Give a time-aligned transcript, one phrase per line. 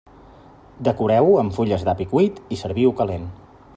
[0.87, 3.29] Decoreu-ho amb fulles d'api cuit i serviu-ho calent.